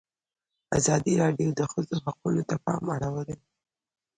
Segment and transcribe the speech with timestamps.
[0.77, 3.37] ازادي راډیو د د ښځو حقونه ته پام اړولی.